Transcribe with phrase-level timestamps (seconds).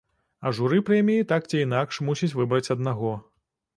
[0.45, 3.13] А журы прэміі так ці інакш мусіць выбраць аднаго.